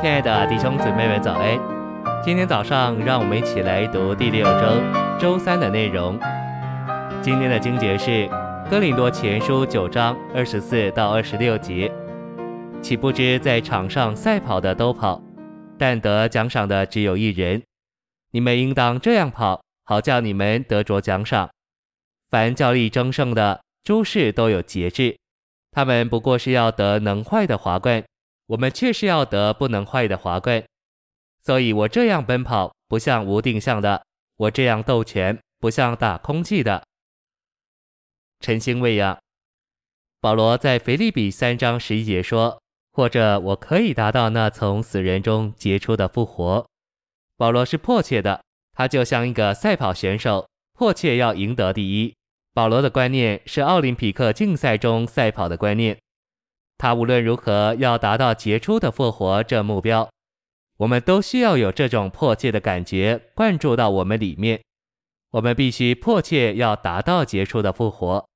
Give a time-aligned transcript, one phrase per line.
[0.00, 1.60] 亲爱的弟兄姊妹们，早安！
[2.24, 4.80] 今天早上，让我们一起来读第六周
[5.20, 6.18] 周三的内容。
[7.20, 8.10] 今天的经节是
[8.70, 11.92] 《哥林多前书》九章二十四到二十六节。
[12.80, 15.20] 岂不知在场上赛跑的都跑，
[15.78, 17.62] 但得奖赏的只有一人。
[18.30, 21.50] 你们应当这样跑，好叫你们得着奖赏。
[22.30, 25.18] 凡较力争胜的，诸事都有节制。
[25.70, 28.02] 他们不过是要得能坏的华冠。
[28.50, 30.66] 我们却是要得不能坏的华贵，
[31.40, 34.02] 所以我这样奔跑，不像无定向的；
[34.36, 36.82] 我这样斗拳，不像打空气的。
[38.40, 39.16] 晨星喂养，
[40.20, 42.60] 保罗在腓立比三章十一节说
[42.92, 46.66] ：“或者我可以达到那从死人中结出的复活。”
[47.38, 48.42] 保罗是迫切的，
[48.72, 52.12] 他就像一个赛跑选手，迫切要赢得第一。
[52.52, 55.96] 保罗的观念是奥林匹克竞赛中赛跑的观念。
[56.80, 60.10] 他无论如何要达到杰出的复活这目标，
[60.78, 64.62] 我们都需要有这种迫切的感觉灌注到我们里面。
[65.32, 68.26] 我们必须迫切要达到杰出的复活。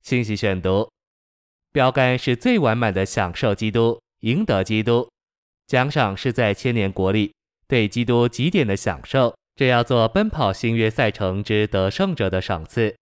[0.00, 0.88] 信息选读：
[1.72, 5.08] 标杆是最完满的享受基督，赢得基督；
[5.66, 7.34] 奖赏是在千年国里
[7.66, 12.94] 对基督极点的享受，这要做奔跑新约赛程之得胜者的赏赐。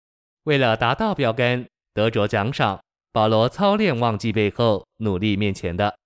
[0.45, 2.79] 为了达到标杆，得着奖赏。
[3.15, 5.97] 保罗操练忘记背后，努力面前的。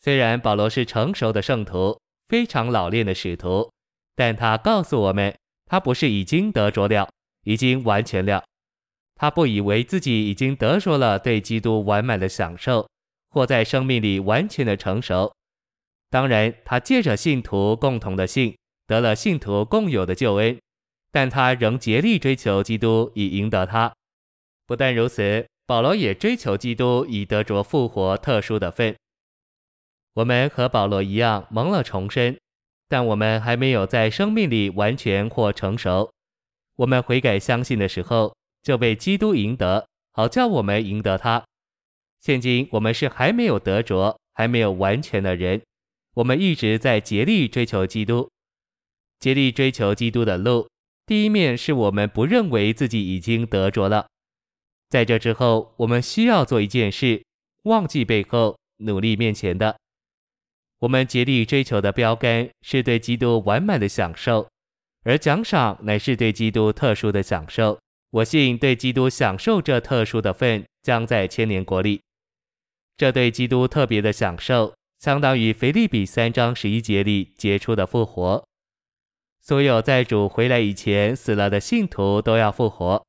[0.00, 3.70] 虽然保罗是成熟的圣徒，非常老练的使徒，
[4.16, 5.36] 但他告诉我们，
[5.66, 7.10] 他不是已经得着了，
[7.42, 8.42] 已经完全了。
[9.16, 12.88] 他不以为自己已经得着了对基督完满的享受，
[13.28, 15.30] 或在生命里完全的成熟。
[16.08, 20.58] 当然，他借着信徒共同的信，得了信徒共有的救恩，
[21.12, 23.92] 但他仍竭力追求基督，以赢得他。
[24.66, 25.46] 不但如此。
[25.66, 28.94] 保罗也追求基督，以得着复活特殊的份。
[30.14, 32.36] 我们和保罗一样蒙了重生，
[32.88, 36.12] 但我们还没有在生命里完全或成熟。
[36.76, 41.42] 我们悔改相信的时候，就被基督赢得，好叫我们赢得他。
[42.20, 45.62] 现今我们是还没有得着、还没有完全的人，
[46.14, 48.30] 我们一直在竭力追求基督。
[49.18, 50.68] 竭力追求基督的路，
[51.06, 54.06] 第一面是我们不认为自己已经得着了。
[54.94, 57.24] 在这之后，我们需要做一件事：
[57.64, 59.76] 忘记背后，努力面前的。
[60.78, 64.48] 我们竭力追求的标杆是对基督完满的享受，
[65.02, 67.76] 而奖赏乃是对基督特殊的享受。
[68.10, 72.00] 我信对基督享受这特殊的份，将在千年国里。
[72.96, 78.46] 这对基督特别的享受，相当于腓立比三章十一节里结出的复活。
[79.42, 83.04] 所有在主回来以前死了的信徒都要复活。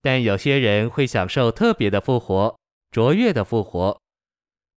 [0.00, 2.56] 但有些人会享受特别的复活，
[2.90, 4.00] 卓越的复活。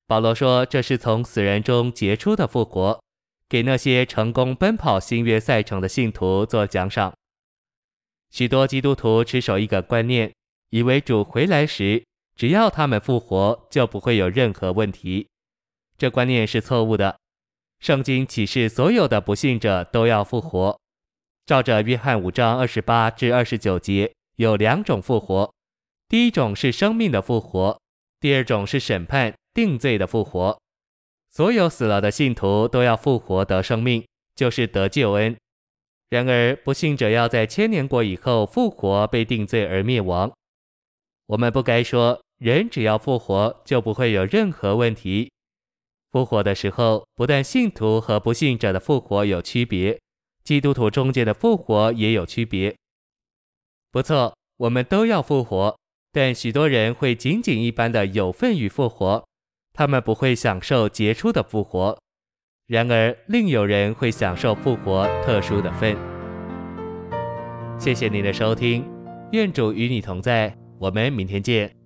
[0.06, 3.00] 保罗说，这是从死人中结出的复活，
[3.48, 7.12] 给那些成功奔跑新约赛程的信徒做奖赏。
[8.30, 10.32] 许多基督徒持守一个观念，
[10.70, 12.04] 以为主回来时，
[12.34, 15.28] 只要他们复活，就不会有任何问题。
[15.98, 17.18] 这观念是错误的。
[17.78, 20.78] 圣经启示所有的不信者都要复活，
[21.46, 24.12] 照着约翰五章二十八至二十九节。
[24.40, 25.52] 有两种复活，
[26.08, 27.78] 第一种是生命的复活，
[28.20, 30.58] 第二种是审判定罪的复活。
[31.28, 34.02] 所有死了的信徒都要复活得生命，
[34.34, 35.36] 就是得救恩。
[36.08, 40.32] 然而不信者要在千年国以后复活被定罪而灭亡。
[41.26, 45.30] 我们不该说人只要复活就不会有任何问题。
[46.12, 50.00] 复活的时候，不但信徒和不信者的复活有区别，
[50.42, 52.74] 基督徒中间的复活也有区别。
[53.92, 55.76] 不错，我们都要复活，
[56.12, 59.24] 但许多人会仅仅一般的有份与复活，
[59.72, 61.98] 他们不会享受杰出的复活。
[62.66, 65.96] 然而，另有人会享受复活特殊的份。
[67.80, 68.88] 谢谢您的收听，
[69.32, 71.79] 愿主与你同在，我们明天见。